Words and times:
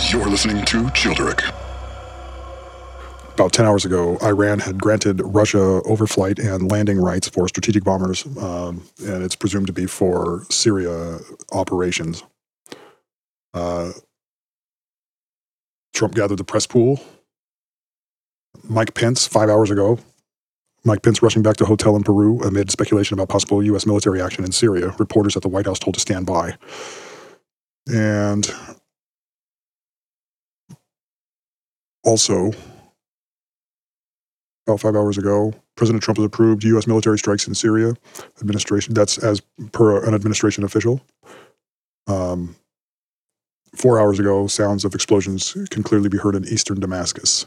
You're 0.00 0.28
listening 0.28 0.64
to 0.66 0.84
Childeric. 0.94 1.42
About 3.34 3.52
10 3.52 3.66
hours 3.66 3.84
ago, 3.84 4.16
Iran 4.22 4.60
had 4.60 4.80
granted 4.80 5.20
Russia 5.24 5.80
overflight 5.84 6.38
and 6.38 6.70
landing 6.70 7.00
rights 7.00 7.28
for 7.28 7.48
strategic 7.48 7.82
bombers, 7.82 8.24
um, 8.38 8.84
and 9.04 9.24
it's 9.24 9.34
presumed 9.34 9.66
to 9.66 9.72
be 9.72 9.86
for 9.86 10.44
Syria 10.50 11.18
operations. 11.52 12.22
Uh, 13.52 13.90
Trump 15.92 16.14
gathered 16.14 16.38
the 16.38 16.44
press 16.44 16.66
pool. 16.66 17.00
Mike 18.64 18.94
Pence, 18.94 19.26
five 19.26 19.50
hours 19.50 19.70
ago, 19.70 19.98
Mike 20.84 21.02
Pence 21.02 21.22
rushing 21.22 21.42
back 21.42 21.56
to 21.56 21.64
hotel 21.64 21.96
in 21.96 22.04
Peru 22.04 22.40
amid 22.42 22.70
speculation 22.70 23.14
about 23.14 23.28
possible 23.28 23.62
U.S. 23.64 23.84
military 23.84 24.22
action 24.22 24.44
in 24.44 24.52
Syria. 24.52 24.94
Reporters 24.98 25.36
at 25.36 25.42
the 25.42 25.48
White 25.48 25.66
House 25.66 25.80
told 25.80 25.94
to 25.94 26.00
stand 26.00 26.24
by. 26.24 26.56
And 27.88 28.48
also, 32.08 32.52
about 34.66 34.80
five 34.80 34.96
hours 34.96 35.18
ago, 35.18 35.52
President 35.76 36.02
Trump 36.02 36.16
has 36.16 36.24
approved 36.24 36.64
U.S. 36.64 36.86
military 36.86 37.18
strikes 37.18 37.46
in 37.46 37.54
Syria. 37.54 37.94
Administration 38.40 38.94
that's 38.94 39.18
as 39.18 39.42
per 39.72 40.02
an 40.06 40.14
administration 40.14 40.64
official. 40.64 41.02
Um, 42.06 42.56
four 43.74 44.00
hours 44.00 44.18
ago, 44.18 44.46
sounds 44.46 44.86
of 44.86 44.94
explosions 44.94 45.54
can 45.70 45.82
clearly 45.82 46.08
be 46.08 46.16
heard 46.16 46.34
in 46.34 46.46
eastern 46.46 46.80
Damascus. 46.80 47.46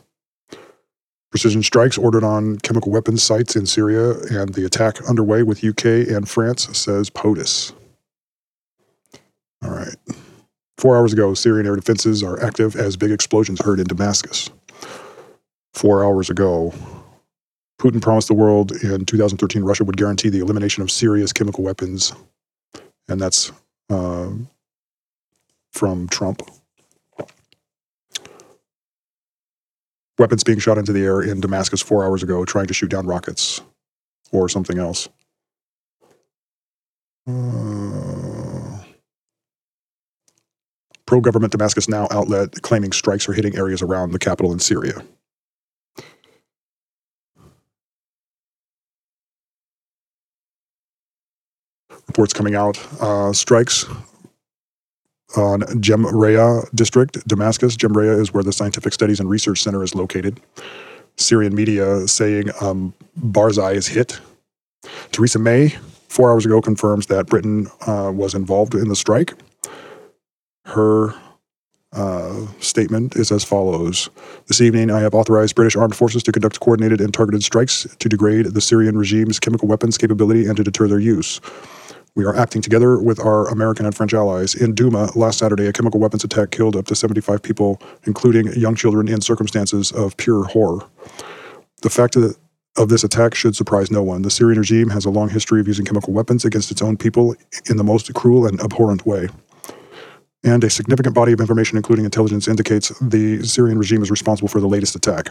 Precision 1.31 1.63
strikes 1.63 1.97
ordered 1.97 2.23
on 2.23 2.57
chemical 2.57 2.91
weapons 2.91 3.23
sites 3.23 3.55
in 3.55 3.65
Syria, 3.65 4.11
and 4.29 4.53
the 4.53 4.65
attack 4.65 5.01
underway 5.09 5.41
with 5.41 5.63
UK 5.63 5.85
and 6.07 6.29
France, 6.29 6.69
says 6.77 7.09
POTUS. 7.09 7.73
All 9.63 9.71
right. 9.71 9.95
Four 10.81 10.97
hours 10.97 11.13
ago, 11.13 11.35
Syrian 11.35 11.67
air 11.67 11.75
defenses 11.75 12.23
are 12.23 12.43
active 12.43 12.75
as 12.75 12.97
big 12.97 13.11
explosions 13.11 13.63
heard 13.63 13.79
in 13.79 13.85
Damascus. 13.85 14.49
Four 15.75 16.03
hours 16.03 16.31
ago, 16.31 16.73
Putin 17.79 18.01
promised 18.01 18.29
the 18.29 18.33
world 18.33 18.71
in 18.71 19.05
2013 19.05 19.61
Russia 19.61 19.83
would 19.83 19.95
guarantee 19.95 20.29
the 20.29 20.39
elimination 20.39 20.81
of 20.81 20.89
Syria's 20.89 21.31
chemical 21.31 21.63
weapons, 21.63 22.13
and 23.07 23.21
that's 23.21 23.51
uh, 23.91 24.31
from 25.71 26.07
Trump. 26.07 26.41
Weapons 30.17 30.43
being 30.43 30.57
shot 30.57 30.79
into 30.79 30.93
the 30.93 31.03
air 31.03 31.21
in 31.21 31.41
Damascus 31.41 31.83
four 31.83 32.03
hours 32.03 32.23
ago, 32.23 32.43
trying 32.43 32.65
to 32.65 32.73
shoot 32.73 32.89
down 32.89 33.05
rockets 33.05 33.61
or 34.31 34.49
something 34.49 34.79
else. 34.79 35.09
Uh, 37.27 38.10
Pro 41.11 41.19
government 41.19 41.51
Damascus 41.51 41.89
Now 41.89 42.07
outlet 42.09 42.61
claiming 42.61 42.93
strikes 42.93 43.27
are 43.27 43.33
hitting 43.33 43.53
areas 43.57 43.81
around 43.81 44.13
the 44.13 44.17
capital 44.17 44.53
in 44.53 44.59
Syria. 44.59 45.03
Reports 52.07 52.31
coming 52.31 52.55
out 52.55 52.79
uh, 53.01 53.33
strikes 53.33 53.83
on 55.35 55.63
Jamraya 55.81 56.73
district, 56.73 57.27
Damascus. 57.27 57.75
Jamraya 57.75 58.17
is 58.17 58.33
where 58.33 58.41
the 58.41 58.53
Scientific 58.53 58.93
Studies 58.93 59.19
and 59.19 59.29
Research 59.29 59.61
Center 59.61 59.83
is 59.83 59.93
located. 59.93 60.39
Syrian 61.17 61.53
media 61.53 62.07
saying 62.07 62.51
um, 62.61 62.93
Barzai 63.19 63.75
is 63.75 63.87
hit. 63.87 64.21
Theresa 65.11 65.39
May, 65.39 65.75
four 66.07 66.31
hours 66.31 66.45
ago, 66.45 66.61
confirms 66.61 67.07
that 67.07 67.25
Britain 67.25 67.67
uh, 67.85 68.13
was 68.15 68.33
involved 68.33 68.75
in 68.75 68.87
the 68.87 68.95
strike. 68.95 69.33
Her 70.65 71.13
uh, 71.93 72.47
statement 72.59 73.15
is 73.15 73.31
as 73.31 73.43
follows 73.43 74.09
This 74.47 74.61
evening, 74.61 74.89
I 74.91 74.99
have 75.01 75.13
authorized 75.13 75.55
British 75.55 75.75
armed 75.75 75.95
forces 75.95 76.23
to 76.23 76.31
conduct 76.31 76.59
coordinated 76.59 77.01
and 77.01 77.13
targeted 77.13 77.43
strikes 77.43 77.85
to 77.99 78.09
degrade 78.09 78.45
the 78.45 78.61
Syrian 78.61 78.97
regime's 78.97 79.39
chemical 79.39 79.67
weapons 79.67 79.97
capability 79.97 80.45
and 80.45 80.55
to 80.57 80.63
deter 80.63 80.87
their 80.87 80.99
use. 80.99 81.41
We 82.15 82.25
are 82.25 82.35
acting 82.35 82.61
together 82.61 82.99
with 82.99 83.19
our 83.19 83.47
American 83.47 83.85
and 83.85 83.95
French 83.95 84.13
allies. 84.13 84.53
In 84.53 84.75
Douma, 84.75 85.15
last 85.15 85.39
Saturday, 85.39 85.67
a 85.67 85.73
chemical 85.73 85.99
weapons 85.99 86.23
attack 86.25 86.51
killed 86.51 86.75
up 86.75 86.85
to 86.87 86.95
75 86.95 87.41
people, 87.41 87.81
including 88.03 88.51
young 88.53 88.75
children, 88.75 89.07
in 89.07 89.21
circumstances 89.21 89.91
of 89.93 90.17
pure 90.17 90.43
horror. 90.43 90.85
The 91.83 91.89
fact 91.89 92.17
of, 92.17 92.37
of 92.77 92.89
this 92.89 93.05
attack 93.05 93.33
should 93.33 93.55
surprise 93.55 93.91
no 93.91 94.03
one. 94.03 94.23
The 94.23 94.29
Syrian 94.29 94.59
regime 94.59 94.89
has 94.89 95.05
a 95.05 95.09
long 95.09 95.29
history 95.29 95.61
of 95.61 95.67
using 95.67 95.85
chemical 95.85 96.11
weapons 96.11 96.43
against 96.43 96.69
its 96.69 96.81
own 96.81 96.97
people 96.97 97.33
in 97.69 97.77
the 97.77 97.83
most 97.83 98.13
cruel 98.13 98.45
and 98.45 98.59
abhorrent 98.59 99.05
way. 99.05 99.29
And 100.43 100.63
a 100.63 100.69
significant 100.69 101.13
body 101.13 101.33
of 101.33 101.39
information, 101.39 101.77
including 101.77 102.05
intelligence, 102.05 102.47
indicates 102.47 102.89
the 102.99 103.43
Syrian 103.43 103.77
regime 103.77 104.01
is 104.01 104.09
responsible 104.09 104.47
for 104.47 104.59
the 104.59 104.67
latest 104.67 104.95
attack. 104.95 105.29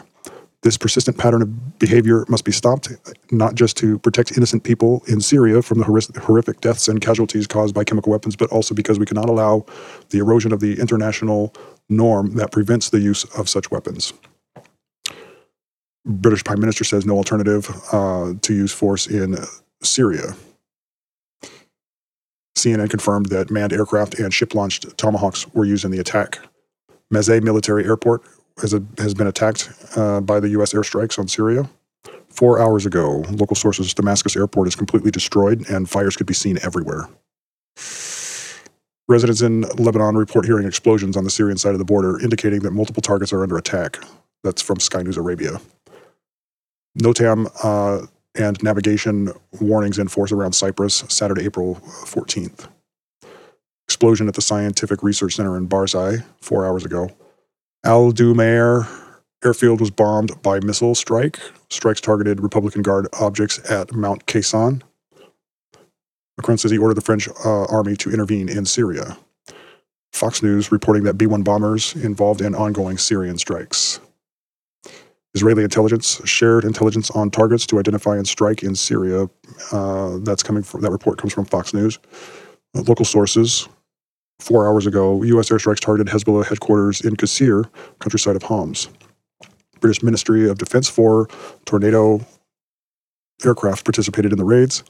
This 0.63 0.77
persistent 0.77 1.17
pattern 1.17 1.43
of 1.43 1.79
behavior 1.79 2.27
must 2.29 2.45
be 2.45 2.53
stopped, 2.53 2.91
not 3.31 3.55
just 3.55 3.79
to 3.79 3.99
protect 4.01 4.37
innocent 4.37 4.63
people 4.63 5.03
in 5.09 5.21
Syria 5.21 5.63
from 5.63 5.79
the 5.79 6.21
horrific 6.21 6.61
deaths 6.61 6.87
and 6.87 7.01
casualties 7.01 7.47
caused 7.47 7.75
by 7.75 7.83
chemical 7.83 8.13
weapons, 8.13 8.37
but 8.37 8.51
also 8.51 8.75
because 8.75 8.99
we 8.99 9.07
cannot 9.07 9.31
allow 9.31 9.65
the 10.11 10.19
erosion 10.19 10.53
of 10.53 10.61
the 10.61 10.79
international 10.79 11.55
norm 11.89 12.35
that 12.35 12.53
prevents 12.53 12.91
the 12.91 13.01
use 13.01 13.25
of 13.37 13.49
such 13.49 13.71
weapons. 13.71 14.13
British 16.05 16.45
Prime 16.45 16.61
Minister 16.61 16.85
says 16.85 17.07
no 17.07 17.17
alternative 17.17 17.71
uh, 17.93 18.35
to 18.43 18.55
use 18.55 18.73
force 18.73 19.07
in 19.07 19.37
Syria. 19.83 20.35
CNN 22.61 22.91
confirmed 22.91 23.27
that 23.27 23.51
manned 23.51 23.73
aircraft 23.73 24.19
and 24.19 24.33
ship 24.33 24.55
launched 24.55 24.97
Tomahawks 24.97 25.49
were 25.55 25.65
used 25.65 25.85
in 25.85 25.91
the 25.91 25.99
attack. 25.99 26.39
Mazeh 27.13 27.43
military 27.43 27.85
airport 27.85 28.23
has, 28.61 28.75
a, 28.75 28.83
has 28.99 29.15
been 29.15 29.27
attacked 29.27 29.71
uh, 29.97 30.21
by 30.21 30.39
the 30.41 30.51
U.S. 30.51 30.73
airstrikes 30.73 31.19
on 31.19 31.27
Syria. 31.29 31.69
Four 32.29 32.61
hours 32.61 32.87
ago, 32.87 33.25
local 33.31 33.57
sources, 33.57 33.93
Damascus 33.93 34.37
airport 34.37 34.69
is 34.69 34.77
completely 34.77 35.11
destroyed 35.11 35.69
and 35.69 35.89
fires 35.89 36.17
could 36.17 36.27
be 36.27 36.35
seen 36.35 36.59
everywhere. 36.63 37.09
Residents 39.09 39.43
in 39.43 39.63
Lebanon 39.63 40.15
report 40.15 40.45
hearing 40.45 40.67
explosions 40.67 41.17
on 41.17 41.25
the 41.25 41.31
Syrian 41.31 41.59
side 41.59 41.73
of 41.73 41.79
the 41.79 41.85
border, 41.85 42.21
indicating 42.21 42.61
that 42.61 42.71
multiple 42.71 43.03
targets 43.03 43.33
are 43.33 43.43
under 43.43 43.57
attack. 43.57 43.99
That's 44.45 44.63
from 44.63 44.79
Sky 44.79 45.03
News 45.03 45.17
Arabia. 45.17 45.61
NOTAM 47.03 47.51
uh, 47.65 48.07
and 48.35 48.63
navigation 48.63 49.33
warnings 49.61 49.99
in 49.99 50.09
force 50.09 50.33
around 50.33 50.53
Cyprus, 50.53 51.05
Saturday, 51.09 51.45
April 51.45 51.77
14th. 52.05 52.69
Explosion 53.87 54.29
at 54.29 54.35
the 54.35 54.43
Scientific 54.43 55.03
Research 55.03 55.35
Center 55.35 55.57
in 55.57 55.69
Barzai, 55.69 56.25
four 56.41 56.65
hours 56.65 56.85
ago. 56.85 57.11
Al 57.85 58.13
Dumair 58.13 58.89
airfield 59.45 59.81
was 59.81 59.91
bombed 59.91 60.41
by 60.43 60.61
missile 60.61 60.95
strike. 60.95 61.41
Strikes 61.71 62.01
targeted 62.01 62.41
Republican 62.41 62.83
Guard 62.83 63.09
objects 63.19 63.59
at 63.71 63.93
Mount 63.93 64.27
Kaysan. 64.27 64.83
Macron 66.37 66.59
says 66.59 66.71
he 66.71 66.79
ordered 66.79 66.95
the 66.95 67.03
French 67.03 67.29
uh, 67.45 67.65
army 67.65 67.97
to 67.97 68.11
intervene 68.11 68.49
in 68.49 68.65
Syria. 68.65 69.19
Fox 70.13 70.43
News 70.43 70.73
reporting 70.73 71.05
that 71.05 71.15
B 71.15 71.27
1 71.27 71.43
bombers 71.43 71.95
involved 71.95 72.41
in 72.41 72.55
ongoing 72.55 72.99
Syrian 72.99 73.39
strikes. 73.39 74.01
Israeli 75.35 75.63
intelligence 75.63 76.21
shared 76.25 76.65
intelligence 76.65 77.11
on 77.13 77.31
targets 77.31 77.67
to 77.67 77.79
identify 77.79 78.17
and 78.17 78.27
strike 78.27 78.63
in 78.63 78.75
Syria. 78.75 79.29
Uh, 79.71 80.19
that's 80.23 80.43
coming 80.43 80.63
from 80.63 80.81
that 80.81 80.91
report 80.91 81.19
comes 81.19 81.33
from 81.33 81.45
Fox 81.45 81.73
News. 81.73 81.99
Uh, 82.75 82.83
local 82.83 83.05
sources 83.05 83.69
four 84.41 84.67
hours 84.67 84.87
ago, 84.87 85.23
U.S. 85.23 85.51
airstrikes 85.51 85.81
targeted 85.81 86.13
Hezbollah 86.13 86.47
headquarters 86.47 87.01
in 87.03 87.15
Qusayr, 87.17 87.69
countryside 88.01 88.37
of 88.37 88.43
Homs. 88.43 88.89
British 89.81 90.03
Ministry 90.03 90.49
of 90.49 90.59
Defense 90.59 90.89
four 90.89 91.29
Tornado 91.65 92.21
aircraft 93.45 93.85
participated 93.85 94.33
in 94.33 94.39
the 94.39 94.45
raids. 94.45 94.83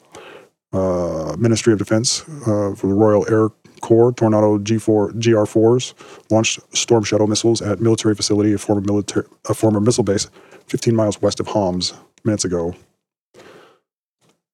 Uh, 0.72 1.34
Ministry 1.38 1.72
of 1.72 1.78
Defense 1.80 2.22
uh, 2.46 2.74
for 2.76 2.86
the 2.86 2.94
Royal 2.94 3.28
Air 3.28 3.48
Corps 3.80 4.12
Tornado 4.12 4.58
G4 4.58 5.12
GR4s 5.12 5.94
launched 6.30 6.60
Storm 6.76 7.02
Shadow 7.02 7.26
missiles 7.26 7.60
at 7.60 7.80
military 7.80 8.14
facility, 8.14 8.52
a 8.52 8.58
former 8.58 8.80
military, 8.80 9.26
a 9.48 9.54
former 9.54 9.80
missile 9.80 10.04
base, 10.04 10.30
15 10.66 10.94
miles 10.94 11.20
west 11.20 11.40
of 11.40 11.48
Homs, 11.48 11.94
minutes 12.24 12.44
ago. 12.44 12.74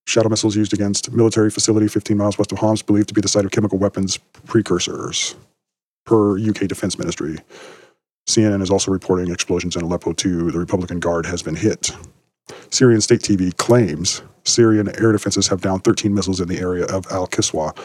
Shadow 0.07 0.29
missiles 0.29 0.57
used 0.57 0.73
against 0.73 1.13
military 1.13 1.51
facility 1.51 1.89
15 1.89 2.17
miles 2.17 2.39
west 2.39 2.53
of 2.53 2.59
Homs, 2.59 2.81
believed 2.81 3.09
to 3.09 3.15
be 3.15 3.21
the 3.21 3.29
site 3.29 3.45
of 3.45 3.51
chemical 3.51 3.79
weapons 3.79 4.17
precursors, 4.47 5.35
per 6.07 6.39
UK 6.39 6.69
Defense 6.69 6.99
Ministry. 6.99 7.39
CNN 8.29 8.63
is 8.63 8.71
also 8.71 8.91
reporting 8.91 9.31
explosions 9.31 9.77
in 9.77 9.83
Aleppo 9.83 10.13
too. 10.13 10.51
The 10.51 10.59
Republican 10.59 11.01
Guard 11.01 11.27
has 11.27 11.43
been 11.43 11.57
hit. 11.57 11.91
Syrian 12.71 13.01
state 13.01 13.21
TV 13.21 13.57
claims 13.57 14.23
Syrian 14.45 14.89
air 15.01 15.13
defenses 15.13 15.49
have 15.49 15.61
downed 15.61 15.85
13 15.85 16.15
missiles 16.15 16.41
in 16.41 16.49
the 16.49 16.59
area 16.59 16.85
of 16.87 17.07
Al 17.11 17.27
Kiswa, 17.27 17.77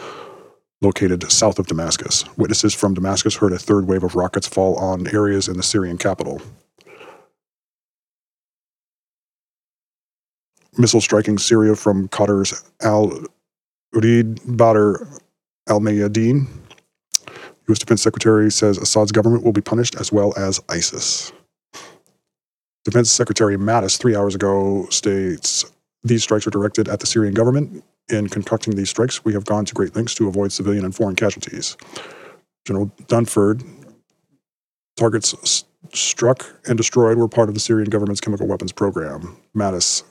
located 0.80 1.30
south 1.30 1.58
of 1.58 1.66
Damascus. 1.66 2.24
Witnesses 2.36 2.74
from 2.74 2.94
Damascus 2.94 3.36
heard 3.36 3.52
a 3.52 3.58
third 3.58 3.86
wave 3.86 4.04
of 4.04 4.14
rockets 4.14 4.46
fall 4.46 4.76
on 4.76 5.06
areas 5.08 5.48
in 5.48 5.56
the 5.56 5.62
Syrian 5.62 5.98
capital. 5.98 6.40
missile 10.78 11.00
striking 11.00 11.38
Syria 11.38 11.76
from 11.76 12.08
Qatar's 12.08 12.62
Al 12.80 13.12
Udeid 13.94 14.40
Badr 14.56 15.04
al 15.68 15.80
Mayadeen. 15.80 16.46
U.S. 17.68 17.78
Defense 17.78 18.02
Secretary 18.02 18.50
says 18.50 18.78
Assad's 18.78 19.12
government 19.12 19.44
will 19.44 19.52
be 19.52 19.60
punished 19.60 19.94
as 19.96 20.10
well 20.10 20.32
as 20.36 20.60
ISIS. 20.68 21.32
Defense 22.84 23.10
Secretary 23.10 23.56
Mattis, 23.56 23.98
three 23.98 24.16
hours 24.16 24.34
ago, 24.34 24.86
states 24.90 25.64
these 26.02 26.22
strikes 26.22 26.46
are 26.46 26.50
directed 26.50 26.88
at 26.88 27.00
the 27.00 27.06
Syrian 27.06 27.34
government. 27.34 27.84
In 28.08 28.28
conducting 28.28 28.74
these 28.74 28.90
strikes, 28.90 29.24
we 29.24 29.32
have 29.32 29.44
gone 29.44 29.64
to 29.64 29.74
great 29.74 29.94
lengths 29.94 30.14
to 30.16 30.28
avoid 30.28 30.52
civilian 30.52 30.84
and 30.84 30.94
foreign 30.94 31.14
casualties. 31.14 31.76
General 32.66 32.90
Dunford 33.04 33.64
targets 34.96 35.64
struck 35.92 36.44
and 36.66 36.76
destroyed 36.76 37.18
were 37.18 37.28
part 37.28 37.48
of 37.48 37.54
the 37.54 37.60
Syrian 37.60 37.88
government's 37.88 38.20
chemical 38.20 38.46
weapons 38.46 38.72
program. 38.72 39.36
Mattis 39.56 40.02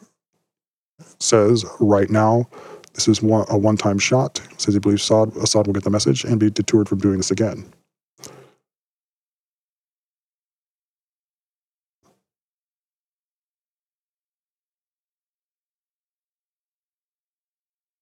says 1.19 1.65
right 1.79 2.09
now 2.09 2.47
this 2.93 3.07
is 3.07 3.21
one, 3.21 3.45
a 3.49 3.57
one-time 3.57 3.99
shot. 3.99 4.41
Says 4.57 4.73
he 4.73 4.79
believes 4.79 5.03
Assad, 5.03 5.35
Assad 5.37 5.67
will 5.67 5.73
get 5.73 5.83
the 5.83 5.89
message 5.89 6.23
and 6.23 6.39
be 6.39 6.49
deterred 6.49 6.89
from 6.89 6.99
doing 6.99 7.17
this 7.17 7.31
again. 7.31 7.65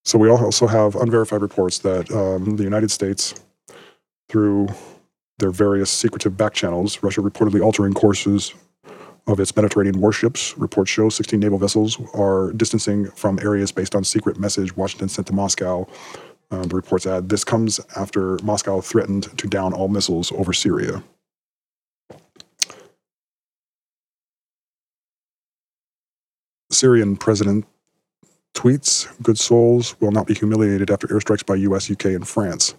So 0.09 0.17
we 0.17 0.27
also 0.27 0.65
have 0.65 0.95
unverified 0.95 1.43
reports 1.43 1.77
that 1.79 2.09
um, 2.11 2.55
the 2.55 2.63
United 2.63 2.89
States, 2.89 3.35
through 4.27 4.69
their 5.37 5.51
various 5.51 5.91
secretive 5.91 6.35
back 6.35 6.55
channels, 6.55 7.03
Russia 7.03 7.21
reportedly 7.21 7.63
altering 7.63 7.93
courses 7.93 8.55
of 9.27 9.39
its 9.39 9.55
Mediterranean 9.55 10.01
warships. 10.01 10.57
Reports 10.57 10.89
show 10.89 11.09
16 11.09 11.39
naval 11.39 11.59
vessels 11.59 12.01
are 12.15 12.51
distancing 12.53 13.05
from 13.11 13.37
areas 13.43 13.71
based 13.71 13.93
on 13.93 14.03
secret 14.03 14.39
message 14.39 14.75
Washington 14.75 15.09
sent 15.09 15.27
to 15.27 15.33
Moscow. 15.33 15.87
Um, 16.49 16.63
the 16.63 16.75
reports 16.75 17.05
add 17.05 17.29
this 17.29 17.43
comes 17.43 17.79
after 17.95 18.39
Moscow 18.41 18.81
threatened 18.81 19.37
to 19.37 19.47
down 19.47 19.73
all 19.73 19.89
missiles 19.89 20.31
over 20.31 20.53
Syria. 20.53 21.03
Syrian 26.71 27.15
President 27.15 27.67
tweets 28.55 29.07
Good 29.23 29.37
souls 29.37 29.99
will 29.99 30.11
not 30.11 30.27
be 30.27 30.33
humiliated 30.33 30.91
after 30.91 31.07
airstrikes 31.07 31.45
by 31.45 31.55
US, 31.55 31.89
UK, 31.89 32.05
and 32.05 32.27
France. 32.27 32.75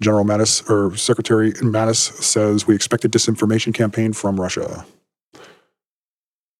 General 0.00 0.24
Mattis, 0.24 0.68
or 0.70 0.96
Secretary 0.96 1.52
Mattis 1.54 2.12
says 2.22 2.66
we 2.66 2.74
expect 2.74 3.04
a 3.04 3.08
disinformation 3.08 3.74
campaign 3.74 4.12
from 4.12 4.40
Russia. 4.40 4.86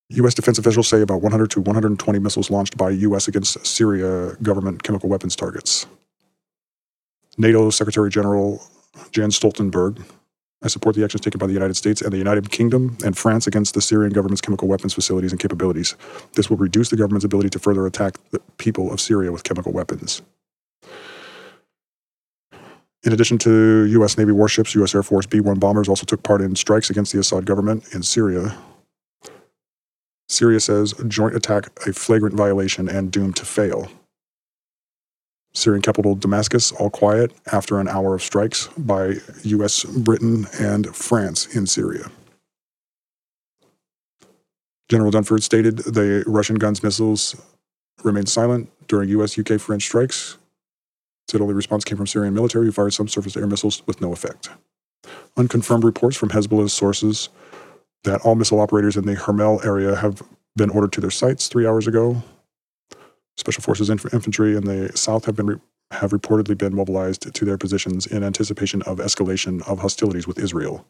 U.S. 0.09 0.33
defense 0.33 0.57
officials 0.57 0.87
say 0.87 1.01
about 1.01 1.21
100 1.21 1.51
to 1.51 1.61
120 1.61 2.19
missiles 2.19 2.49
launched 2.49 2.75
by 2.77 2.89
U.S. 2.89 3.27
against 3.27 3.65
Syria 3.65 4.35
government 4.41 4.81
chemical 4.81 5.07
weapons 5.07 5.35
targets. 5.35 5.85
NATO 7.37 7.69
Secretary 7.69 8.09
General 8.09 8.61
Jens 9.11 9.39
Stoltenberg, 9.39 10.03
I 10.61 10.67
support 10.67 10.95
the 10.95 11.03
actions 11.05 11.21
taken 11.21 11.39
by 11.39 11.47
the 11.47 11.53
United 11.53 11.75
States 11.75 12.01
and 12.01 12.11
the 12.11 12.17
United 12.17 12.51
Kingdom 12.51 12.97
and 13.05 13.17
France 13.17 13.47
against 13.47 13.75
the 13.75 13.81
Syrian 13.81 14.11
government's 14.11 14.41
chemical 14.41 14.67
weapons 14.67 14.93
facilities 14.93 15.31
and 15.31 15.39
capabilities. 15.39 15.95
This 16.33 16.49
will 16.49 16.57
reduce 16.57 16.89
the 16.89 16.97
government's 16.97 17.23
ability 17.23 17.49
to 17.51 17.59
further 17.59 17.85
attack 17.85 18.17
the 18.31 18.39
people 18.57 18.91
of 18.91 18.99
Syria 18.99 19.31
with 19.31 19.43
chemical 19.45 19.71
weapons. 19.71 20.21
In 23.03 23.13
addition 23.13 23.37
to 23.39 23.85
U.S. 23.85 24.17
Navy 24.17 24.33
warships, 24.33 24.75
U.S. 24.75 24.93
Air 24.93 25.03
Force 25.03 25.25
B 25.25 25.39
1 25.39 25.59
bombers 25.59 25.87
also 25.87 26.05
took 26.05 26.23
part 26.23 26.41
in 26.41 26.55
strikes 26.57 26.89
against 26.89 27.13
the 27.13 27.19
Assad 27.19 27.45
government 27.45 27.93
in 27.93 28.03
Syria. 28.03 28.57
Syria 30.27 30.59
says 30.59 30.93
joint 31.07 31.35
attack 31.35 31.67
a 31.87 31.93
flagrant 31.93 32.35
violation 32.35 32.89
and 32.89 33.11
doomed 33.11 33.37
to 33.37 33.45
fail. 33.45 33.89
Syrian 35.53 35.81
capital 35.81 36.15
Damascus 36.15 36.71
all 36.71 36.89
quiet 36.89 37.31
after 37.51 37.79
an 37.79 37.87
hour 37.87 38.15
of 38.15 38.23
strikes 38.23 38.67
by 38.77 39.15
US, 39.43 39.83
Britain, 39.83 40.45
and 40.59 40.95
France 40.95 41.53
in 41.55 41.65
Syria. 41.65 42.11
General 44.89 45.11
Dunford 45.11 45.43
stated 45.43 45.77
the 45.79 46.23
Russian 46.25 46.55
guns 46.55 46.81
missiles 46.81 47.35
remained 48.03 48.29
silent 48.29 48.69
during 48.87 49.09
US, 49.09 49.37
UK, 49.37 49.59
French 49.59 49.83
strikes. 49.83 50.37
Said 51.27 51.41
only 51.41 51.53
response 51.53 51.83
came 51.83 51.97
from 51.97 52.07
Syrian 52.07 52.33
military 52.33 52.65
who 52.65 52.71
fired 52.71 52.93
some 52.93 53.07
surface 53.07 53.37
air 53.37 53.45
missiles 53.45 53.83
with 53.85 54.01
no 54.01 54.11
effect. 54.11 54.49
Unconfirmed 55.37 55.83
reports 55.83 56.17
from 56.17 56.29
Hezbollah's 56.29 56.73
sources 56.73 57.29
that 58.03 58.21
all 58.21 58.35
missile 58.35 58.59
operators 58.59 58.97
in 58.97 59.05
the 59.05 59.15
Hermel 59.15 59.61
area 59.63 59.95
have 59.95 60.21
been 60.55 60.69
ordered 60.69 60.91
to 60.93 61.01
their 61.01 61.11
sites 61.11 61.47
three 61.47 61.67
hours 61.67 61.85
ago. 61.85 62.23
Special 63.39 63.63
Forces 63.63 63.89
inf- 63.89 64.13
infantry 64.13 64.57
in 64.57 64.65
the 64.65 64.91
south 64.95 65.23
have 65.23 65.35
been 65.37 65.45
re- 65.45 65.59
have 65.91 66.11
reportedly 66.11 66.57
been 66.57 66.75
mobilized 66.75 67.33
to 67.33 67.45
their 67.45 67.57
positions 67.57 68.05
in 68.05 68.21
anticipation 68.21 68.81
of 68.81 68.97
escalation 68.97 69.65
of 69.65 69.79
hostilities 69.79 70.27
with 70.27 70.37
Israel. 70.37 70.85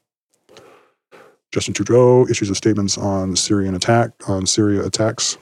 Justin 1.52 1.76
Trudeau 1.76 2.26
issues 2.28 2.50
a 2.50 2.56
statement 2.56 2.98
on 2.98 3.36
Syrian 3.36 3.76
attack 3.76 4.10
on 4.28 4.48
Syria 4.48 4.84
attacks. 4.84 5.38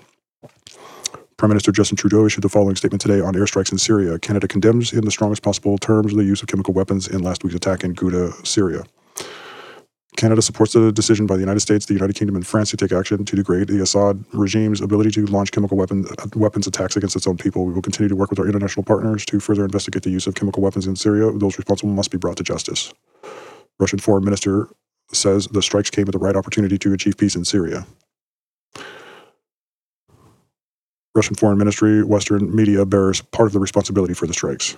Prime 1.37 1.49
Minister 1.49 1.71
Justin 1.71 1.95
Trudeau 1.95 2.25
issued 2.25 2.43
the 2.43 2.49
following 2.49 2.75
statement 2.75 2.99
today 2.99 3.21
on 3.21 3.33
airstrikes 3.35 3.71
in 3.71 3.77
Syria. 3.77 4.19
Canada 4.19 4.47
condemns 4.47 4.91
in 4.91 5.05
the 5.05 5.11
strongest 5.11 5.43
possible 5.43 5.77
terms 5.77 6.13
the 6.13 6.25
use 6.25 6.41
of 6.41 6.49
chemical 6.49 6.73
weapons 6.73 7.07
in 7.07 7.23
last 7.23 7.41
week's 7.41 7.55
attack 7.55 7.85
in 7.85 7.95
Ghouta, 7.95 8.45
Syria. 8.45 8.83
Canada 10.17 10.41
supports 10.41 10.73
the 10.73 10.91
decision 10.91 11.27
by 11.27 11.35
the 11.35 11.41
United 11.41 11.59
States, 11.59 11.85
the 11.85 11.93
United 11.93 12.15
Kingdom, 12.15 12.35
and 12.35 12.45
France 12.45 12.71
to 12.71 12.77
take 12.77 12.91
action 12.91 13.23
to 13.23 13.35
degrade 13.35 13.67
the 13.67 13.83
Assad 13.83 14.25
regime's 14.33 14.81
ability 14.81 15.11
to 15.11 15.27
launch 15.27 15.51
chemical 15.51 15.77
weapon, 15.77 16.05
uh, 16.17 16.25
weapons 16.35 16.65
attacks 16.65 16.97
against 16.97 17.15
its 17.15 17.27
own 17.27 17.37
people. 17.37 17.65
We 17.65 17.73
will 17.73 17.83
continue 17.83 18.09
to 18.09 18.15
work 18.15 18.31
with 18.31 18.39
our 18.39 18.47
international 18.47 18.83
partners 18.83 19.25
to 19.27 19.39
further 19.39 19.63
investigate 19.63 20.01
the 20.01 20.09
use 20.09 20.25
of 20.25 20.33
chemical 20.33 20.63
weapons 20.63 20.87
in 20.87 20.95
Syria. 20.95 21.31
Those 21.31 21.59
responsible 21.59 21.93
must 21.93 22.09
be 22.09 22.17
brought 22.17 22.35
to 22.37 22.43
justice. 22.43 22.91
Russian 23.79 23.99
Foreign 23.99 24.25
Minister 24.25 24.67
says 25.13 25.47
the 25.47 25.61
strikes 25.61 25.91
came 25.91 26.07
at 26.07 26.13
the 26.13 26.17
right 26.17 26.35
opportunity 26.35 26.79
to 26.79 26.93
achieve 26.93 27.15
peace 27.15 27.35
in 27.35 27.45
Syria. 27.45 27.85
Russian 31.13 31.35
Foreign 31.35 31.59
Ministry, 31.59 32.03
Western 32.03 32.55
media 32.55 32.87
bears 32.87 33.21
part 33.21 33.45
of 33.45 33.53
the 33.53 33.59
responsibility 33.59 34.15
for 34.15 34.25
the 34.25 34.33
strikes. 34.33 34.75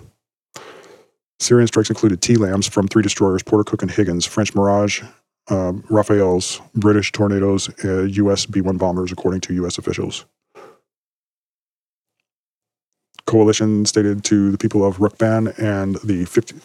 Syrian 1.40 1.68
strikes 1.68 1.90
included 1.90 2.22
T-LAMs 2.22 2.68
from 2.68 2.90
three 2.90 3.04
destroyers, 3.04 3.42
Porter 3.42 3.64
Cook 3.64 3.82
and 3.82 3.92
Higgins, 3.92 4.26
French 4.26 4.54
Mirage, 4.54 5.02
um, 5.50 5.84
Rafaels, 5.90 6.62
British 6.76 7.12
Tornadoes, 7.12 7.70
uh, 7.84 8.04
U.S. 8.04 8.46
B-1 8.46 8.78
bombers, 8.78 9.12
according 9.12 9.42
to 9.42 9.54
U.S. 9.56 9.78
officials. 9.78 10.26
Coalition 13.26 13.86
stated 13.86 14.24
to 14.26 14.52
the 14.52 14.58
people 14.58 14.84
of 14.86 14.98
Rukban 14.98 15.58
and 15.60 15.98
the 16.04 16.26
50, 16.26 16.56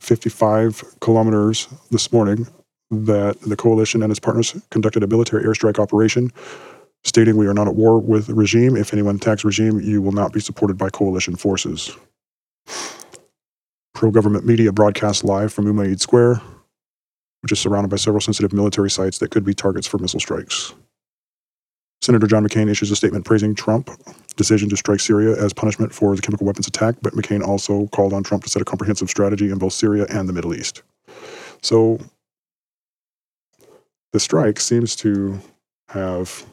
55 0.00 0.82
kilometers 1.00 1.68
this 1.90 2.12
morning 2.12 2.46
that 2.90 3.40
the 3.40 3.56
coalition 3.56 4.02
and 4.02 4.10
its 4.10 4.20
partners 4.20 4.54
conducted 4.70 5.02
a 5.02 5.06
military 5.06 5.44
airstrike 5.44 5.78
operation, 5.78 6.30
stating 7.02 7.36
we 7.36 7.46
are 7.46 7.54
not 7.54 7.68
at 7.68 7.74
war 7.74 7.98
with 7.98 8.26
the 8.26 8.34
regime. 8.34 8.76
If 8.76 8.92
anyone 8.92 9.16
attacks 9.16 9.44
regime, 9.44 9.80
you 9.80 10.00
will 10.00 10.12
not 10.12 10.32
be 10.32 10.40
supported 10.40 10.78
by 10.78 10.90
coalition 10.90 11.36
forces. 11.36 11.94
Pro-government 13.94 14.44
media 14.46 14.72
broadcast 14.72 15.24
live 15.24 15.52
from 15.52 15.66
Umayyad 15.66 16.00
Square, 16.00 16.40
which 17.44 17.52
is 17.52 17.60
surrounded 17.60 17.90
by 17.90 17.96
several 17.96 18.22
sensitive 18.22 18.54
military 18.54 18.90
sites 18.90 19.18
that 19.18 19.30
could 19.30 19.44
be 19.44 19.52
targets 19.52 19.86
for 19.86 19.98
missile 19.98 20.18
strikes. 20.18 20.72
Senator 22.00 22.26
John 22.26 22.42
McCain 22.42 22.70
issues 22.70 22.90
a 22.90 22.96
statement 22.96 23.26
praising 23.26 23.54
Trump 23.54 23.90
decision 24.36 24.70
to 24.70 24.78
strike 24.78 24.98
Syria 24.98 25.36
as 25.36 25.52
punishment 25.52 25.92
for 25.92 26.16
the 26.16 26.22
chemical 26.22 26.46
weapons 26.46 26.66
attack, 26.66 26.94
but 27.02 27.12
McCain 27.12 27.46
also 27.46 27.86
called 27.88 28.14
on 28.14 28.22
Trump 28.22 28.44
to 28.44 28.48
set 28.48 28.62
a 28.62 28.64
comprehensive 28.64 29.10
strategy 29.10 29.50
in 29.50 29.58
both 29.58 29.74
Syria 29.74 30.06
and 30.08 30.26
the 30.26 30.32
Middle 30.32 30.54
East. 30.54 30.82
So 31.60 31.98
the 34.14 34.20
strike 34.20 34.58
seems 34.58 34.96
to 34.96 35.38
have 35.90 36.46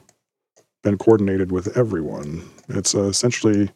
been 0.84 0.98
coordinated 0.98 1.54
with 1.54 1.78
everyone. 1.78 2.44
It's 2.68 2.94
uh, 2.94 3.04
essentially, 3.04 3.72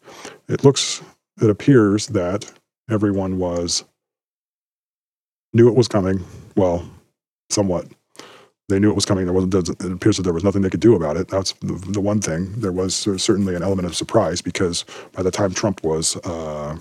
it 0.48 0.64
looks, 0.64 1.02
it 1.40 1.48
appears 1.48 2.08
that 2.08 2.52
everyone 2.90 3.38
was 3.38 3.84
knew 5.54 5.68
it 5.68 5.74
was 5.74 5.88
coming. 5.88 6.22
Well, 6.56 6.86
somewhat. 7.50 7.86
They 8.68 8.80
knew 8.80 8.90
it 8.90 8.96
was 8.96 9.04
coming. 9.04 9.26
There 9.26 9.34
wasn't. 9.34 9.54
It 9.54 9.92
appears 9.92 10.16
that 10.16 10.24
there 10.24 10.32
was 10.32 10.42
nothing 10.42 10.62
they 10.62 10.70
could 10.70 10.80
do 10.80 10.96
about 10.96 11.16
it. 11.16 11.28
That's 11.28 11.52
the, 11.60 11.74
the 11.74 12.00
one 12.00 12.20
thing. 12.20 12.52
There 12.56 12.72
was 12.72 12.96
certainly 12.96 13.54
an 13.54 13.62
element 13.62 13.86
of 13.86 13.94
surprise 13.94 14.42
because 14.42 14.84
by 15.12 15.22
the 15.22 15.30
time 15.30 15.54
Trump 15.54 15.84
was 15.84 16.16
uh, 16.24 16.76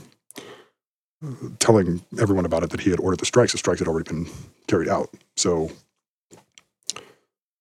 telling 1.60 2.04
everyone 2.20 2.46
about 2.46 2.64
it 2.64 2.72
that 2.72 2.80
he 2.82 2.90
had 2.90 3.00
ordered 3.00 3.20
the 3.20 3.26
strikes, 3.26 3.52
the 3.52 3.60
strikes 3.60 3.80
had 3.80 3.88
already 3.88 4.10
been 4.10 4.28
carried 4.68 4.90
out. 4.90 5.10
So 5.36 5.70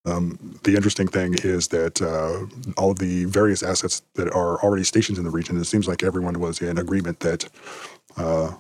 um, 0.06 0.58
the 0.64 0.75
interesting 0.75 1.08
thing 1.08 1.34
is 1.42 1.68
that 1.68 2.00
uh, 2.00 2.46
all 2.76 2.90
of 2.90 2.99
the 2.99 3.25
various 3.26 3.62
assets 3.62 4.02
that 4.14 4.28
are 4.32 4.62
already 4.62 4.84
stationed 4.84 5.18
in 5.18 5.25
the 5.25 5.30
region, 5.30 5.58
it 5.58 5.64
seems 5.64 5.88
like 5.88 6.02
everyone 6.02 6.40
was 6.40 6.61
in 6.61 6.78
agreement 6.78 7.20
that 7.20 7.49
uh, 8.16 8.52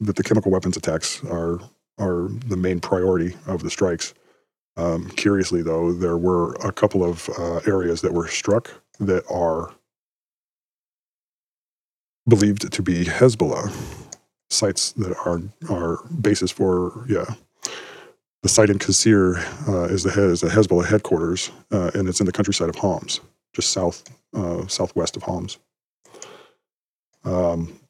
that 0.00 0.16
the 0.16 0.22
chemical 0.22 0.50
weapons 0.50 0.76
attacks 0.76 1.24
are 1.24 1.60
are 1.98 2.28
the 2.46 2.56
main 2.56 2.80
priority 2.80 3.36
of 3.46 3.62
the 3.62 3.70
strikes. 3.70 4.14
Um, 4.76 5.08
curiously, 5.10 5.62
though, 5.62 5.92
there 5.92 6.18
were 6.18 6.54
a 6.56 6.72
couple 6.72 7.04
of 7.04 7.28
uh, 7.38 7.60
areas 7.66 8.02
that 8.02 8.12
were 8.12 8.28
struck 8.28 8.70
that 9.00 9.24
are 9.30 9.72
believed 12.28 12.70
to 12.72 12.82
be 12.82 13.04
Hezbollah. 13.04 13.72
sites 14.50 14.92
that 14.92 15.16
are 15.24 15.42
are 15.70 16.04
bases 16.20 16.50
for 16.50 17.04
yeah. 17.08 17.26
The 18.42 18.48
site 18.48 18.70
in 18.70 18.78
Qusayr 18.78 19.38
uh, 19.68 19.84
is 19.92 20.04
the 20.04 20.10
is 20.30 20.40
the 20.42 20.48
Hezbollah 20.48 20.86
headquarters, 20.86 21.50
uh, 21.72 21.90
and 21.94 22.08
it's 22.08 22.20
in 22.20 22.26
the 22.26 22.32
countryside 22.32 22.68
of 22.68 22.76
Homs, 22.76 23.20
just 23.54 23.70
south 23.72 24.04
uh, 24.34 24.66
southwest 24.68 25.16
of 25.16 25.24
Homs. 25.24 25.58
Um, 27.24 27.80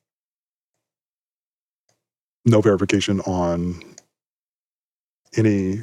no 2.46 2.60
verification 2.60 3.20
on 3.22 3.82
any 5.36 5.80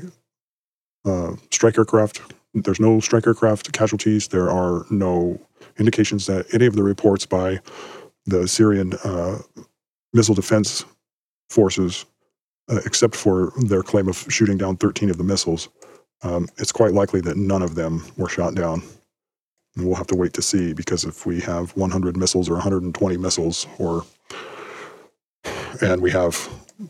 uh, 1.06 1.36
strike 1.52 1.78
aircraft. 1.78 2.22
There's 2.54 2.80
no 2.80 3.00
strike 3.00 3.26
aircraft 3.26 3.72
casualties. 3.74 4.28
There 4.28 4.50
are 4.50 4.86
no 4.90 5.40
indications 5.78 6.28
that 6.28 6.54
any 6.54 6.66
of 6.66 6.76
the 6.76 6.84
reports 6.84 7.26
by 7.26 7.60
the 8.26 8.48
Syrian 8.48 8.94
uh, 9.04 9.40
missile 10.14 10.36
defense 10.36 10.86
forces, 11.50 12.06
uh, 12.70 12.80
except 12.86 13.16
for 13.16 13.52
their 13.66 13.84
claim 13.84 14.08
of 14.08 14.26
shooting 14.30 14.58
down 14.58 14.78
13 14.78 15.10
of 15.10 15.18
the 15.18 15.24
missiles, 15.24 15.70
um, 16.22 16.48
it's 16.58 16.72
quite 16.72 16.94
likely 16.94 17.22
that 17.22 17.38
none 17.38 17.62
of 17.62 17.76
them 17.76 18.04
were 18.18 18.30
shot 18.30 18.56
down. 18.56 18.82
And 19.76 19.86
we'll 19.86 19.96
have 19.96 20.08
to 20.08 20.16
wait 20.16 20.34
to 20.34 20.42
see 20.42 20.74
because 20.74 21.04
if 21.04 21.26
we 21.26 21.42
have 21.42 21.76
100 21.76 22.16
missiles 22.16 22.48
or 22.48 22.54
120 22.54 23.18
missiles, 23.18 23.68
or 23.80 24.06
and 25.82 26.02
we 26.02 26.12
have 26.12 26.48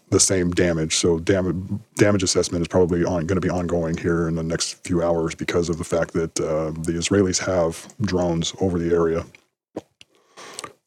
the 0.10 0.20
same 0.20 0.52
damage, 0.52 0.96
so 0.98 1.20
damage 1.20 1.56
damage 1.96 2.24
assessment 2.24 2.62
is 2.62 2.68
probably 2.68 3.04
on, 3.04 3.25
going 3.25 3.42
to 3.42 3.42
be 3.42 3.50
ongoing 3.50 3.98
here 3.98 4.28
in 4.28 4.36
the 4.36 4.44
next 4.44 4.84
few 4.86 5.04
hours 5.04 5.36
because 5.36 5.70
of 5.70 5.78
the 5.78 5.84
fact 5.84 6.13
that 6.13 6.40
uh, 6.40 6.72
the 6.72 6.94
Israelis 6.94 7.46
have 7.46 7.94
drones 8.02 8.54
over 8.62 8.80
the 8.80 8.94
area, 8.94 9.25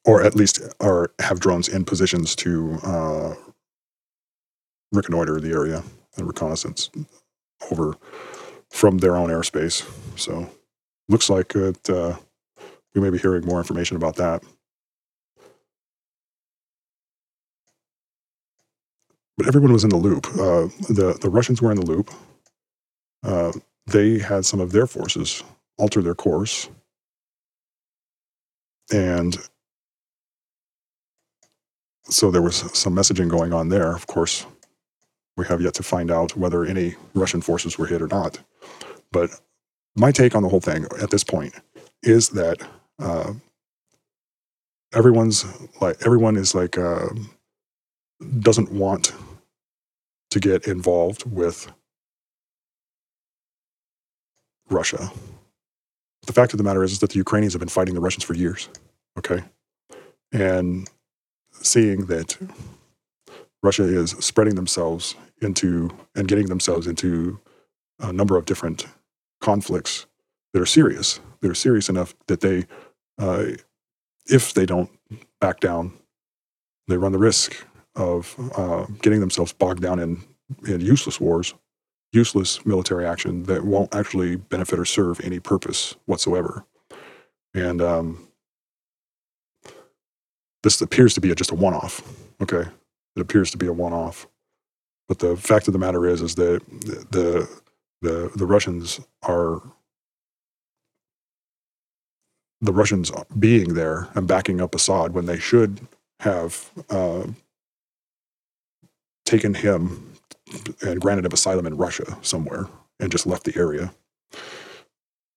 or 0.05 0.23
at 0.23 0.35
least 0.35 0.61
are 0.81 1.13
have 1.21 1.41
drones 1.41 1.69
in 1.69 1.85
positions 1.85 2.35
to 2.37 2.79
uh, 2.85 3.35
reconnoiter 4.93 5.41
the 5.41 5.51
area 5.51 5.83
and 6.17 6.27
reconnaissance 6.27 6.91
over 7.71 7.97
from 8.71 8.99
their 8.99 9.17
own 9.17 9.31
airspace. 9.31 9.89
So 10.19 10.49
looks 11.09 11.31
like 11.31 11.55
it, 11.55 11.91
uh, 11.91 12.17
we 12.95 13.01
may 13.01 13.11
be 13.11 13.19
hearing 13.19 13.45
more 13.47 13.59
information 13.59 13.97
about 13.97 14.17
that. 14.17 14.43
But 19.39 19.49
everyone 19.49 19.73
was 19.73 19.85
in 19.85 19.91
the 19.91 19.97
loop. 19.97 20.27
Uh, 20.29 20.69
the 20.89 21.19
the 21.21 21.31
Russians 21.31 21.63
were 21.63 21.73
in 21.73 21.81
the 21.81 21.87
loop. 21.87 22.11
Uh, 23.25 23.53
they 23.87 24.19
had 24.19 24.45
some 24.47 24.61
of 24.61 24.73
their 24.73 24.87
forces 24.87 25.45
alter 25.79 26.03
their 26.03 26.15
course, 26.15 26.69
and 28.93 29.37
so 32.05 32.31
there 32.31 32.43
was 32.43 32.57
some 32.79 32.95
messaging 32.95 33.29
going 33.29 33.53
on 33.53 33.69
there. 33.71 33.95
Of 33.95 34.07
course, 34.07 34.47
we 35.37 35.47
have 35.47 35.61
yet 35.63 35.75
to 35.75 35.83
find 35.83 36.11
out 36.11 36.37
whether 36.37 36.65
any 36.65 36.97
Russian 37.15 37.41
forces 37.43 37.79
were 37.79 37.87
hit 37.87 38.03
or 38.03 38.09
not. 38.09 38.41
But 39.13 39.31
my 39.97 40.13
take 40.13 40.35
on 40.35 40.43
the 40.43 40.49
whole 40.49 40.61
thing 40.61 40.87
at 41.03 41.11
this 41.11 41.25
point 41.25 41.55
is 42.03 42.31
that 42.31 42.59
uh, 43.01 43.33
everyone's 44.95 45.45
like 45.81 45.99
everyone 46.07 46.37
is 46.37 46.55
like 46.55 46.79
uh, 46.79 47.09
doesn't 48.41 48.73
want 48.73 49.13
to 50.37 50.41
get 50.41 50.69
involved 50.69 51.25
with 51.25 51.73
Russia. 54.69 55.11
The 56.27 56.33
fact 56.35 56.53
of 56.53 56.59
the 56.59 56.65
matter 56.65 56.85
is, 56.85 56.93
is 56.93 56.99
that 56.99 57.11
the 57.11 57.17
Ukrainians 57.17 57.55
have 57.55 57.61
been 57.61 57.71
fighting 57.71 57.95
the 57.95 58.03
Russians 58.03 58.25
for 58.25 58.35
years. 58.35 58.69
Okay, 59.19 59.43
and 60.33 60.91
seeing 61.53 62.05
that 62.07 62.37
Russia 63.63 63.85
is 63.85 64.11
spreading 64.11 64.57
themselves 64.57 65.15
into 65.41 65.89
and 66.15 66.29
getting 66.29 66.49
themselves 66.49 66.87
into 66.87 67.41
a 67.99 68.13
number 68.13 68.37
of 68.37 68.45
different 68.45 68.87
conflicts 69.41 70.05
that 70.53 70.61
are 70.61 70.67
serious, 70.67 71.19
that 71.41 71.51
are 71.51 71.55
serious 71.55 71.89
enough 71.89 72.15
that 72.27 72.43
they, 72.43 72.67
uh, 73.19 73.47
if 74.27 74.53
they 74.53 74.67
don't 74.67 74.91
back 75.41 75.61
down, 75.61 75.95
they 76.89 76.99
run 76.99 77.13
the 77.13 77.19
risk 77.19 77.67
of 77.97 78.35
uh, 78.57 78.87
getting 79.03 79.21
themselves 79.21 79.53
bogged 79.53 79.83
down 79.83 79.99
in, 79.99 80.23
in 80.67 80.81
useless 80.81 81.21
wars, 81.21 81.55
useless 82.13 82.65
military 82.65 83.05
action 83.05 83.45
that 83.45 83.65
won't 83.65 83.95
actually 83.95 84.37
benefit 84.37 84.79
or 84.79 84.85
serve 84.85 85.21
any 85.21 85.41
purpose 85.41 85.97
whatsoever. 86.07 86.65
And 87.55 87.81
um, 87.83 88.29
this 90.63 90.81
appears 90.81 91.15
to 91.15 91.21
be 91.21 91.31
a, 91.31 91.35
just 91.35 91.51
a 91.51 91.55
one-off. 91.55 92.03
Okay, 92.41 92.69
it 93.17 93.21
appears 93.21 93.51
to 93.53 93.57
be 93.57 93.67
a 93.67 93.73
one-off. 93.73 94.27
But 95.09 95.21
the 95.21 95.37
fact 95.37 95.69
of 95.69 95.73
the 95.73 95.79
matter 95.79 96.07
is, 96.07 96.21
is 96.21 96.35
that 96.35 96.61
the 97.11 97.49
the 98.03 98.31
the 98.35 98.47
Russians 98.47 99.01
are 99.23 99.63
the 102.61 102.73
Russians 102.73 103.13
being 103.39 103.75
there 103.75 104.09
and 104.15 104.27
backing 104.27 104.61
up 104.61 104.75
Assad 104.75 105.15
when 105.15 105.27
they 105.27 105.39
should 105.39 105.81
have 106.21 106.71
uh, 106.91 107.27
taken 109.27 109.53
him 109.53 110.15
and 110.81 111.01
granted 111.01 111.27
him 111.27 111.33
asylum 111.33 111.67
in 111.67 111.77
Russia 111.77 112.17
somewhere 112.23 112.67
and 113.01 113.13
just 113.13 113.27
left 113.27 113.45
the 113.45 113.57
area. 113.57 113.93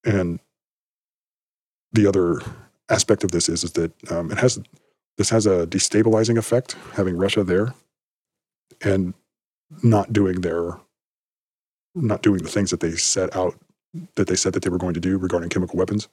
And 0.04 0.40
the 1.92 2.06
other 2.06 2.40
aspect 2.88 3.24
of 3.24 3.32
this 3.32 3.48
is, 3.48 3.64
is 3.64 3.72
that 3.72 3.92
um, 4.10 4.30
it 4.30 4.38
has 4.38 4.58
this 5.18 5.28
has 5.28 5.46
a 5.46 5.66
destabilizing 5.66 6.38
effect 6.38 6.76
having 6.94 7.16
Russia 7.16 7.44
there 7.44 7.74
and 8.82 9.12
not 9.82 10.12
doing 10.12 10.40
their 10.40 10.78
not 11.94 12.22
doing 12.22 12.42
the 12.42 12.48
things 12.48 12.70
that 12.70 12.80
they 12.80 12.92
set 12.92 13.34
out 13.36 13.54
that 14.14 14.28
they 14.28 14.36
said 14.36 14.52
that 14.52 14.62
they 14.62 14.70
were 14.70 14.78
going 14.78 14.94
to 14.94 15.00
do 15.00 15.18
regarding 15.18 15.50
chemical 15.50 15.76
weapons. 15.78 16.08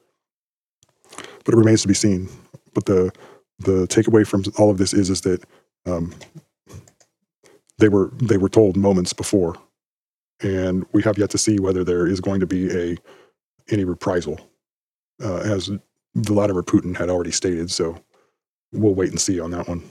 But 1.45 1.53
it 1.53 1.57
remains 1.57 1.83
to 1.83 1.87
be 1.87 1.93
seen. 1.93 2.29
But 2.73 2.85
the 2.85 3.11
the 3.59 3.87
takeaway 3.87 4.27
from 4.27 4.43
all 4.57 4.69
of 4.69 4.77
this 4.77 4.93
is 4.93 5.09
is 5.09 5.21
that 5.21 5.43
um, 5.85 6.13
they 7.77 7.89
were 7.89 8.11
they 8.21 8.37
were 8.37 8.49
told 8.49 8.77
moments 8.77 9.13
before, 9.13 9.55
and 10.41 10.85
we 10.93 11.03
have 11.03 11.17
yet 11.17 11.29
to 11.31 11.37
see 11.37 11.59
whether 11.59 11.83
there 11.83 12.07
is 12.07 12.19
going 12.21 12.39
to 12.39 12.47
be 12.47 12.71
a 12.71 12.97
any 13.71 13.85
reprisal, 13.85 14.39
uh, 15.23 15.37
as 15.39 15.69
Vladimir 16.15 16.63
Putin 16.63 16.97
had 16.97 17.09
already 17.09 17.31
stated. 17.31 17.71
So 17.71 17.97
we'll 18.71 18.95
wait 18.95 19.11
and 19.11 19.21
see 19.21 19.39
on 19.39 19.51
that 19.51 19.67
one. 19.67 19.83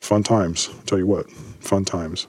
Fun 0.00 0.22
times, 0.22 0.68
I'll 0.72 0.82
tell 0.82 0.98
you 0.98 1.06
what, 1.06 1.30
fun 1.30 1.84
times. 1.84 2.26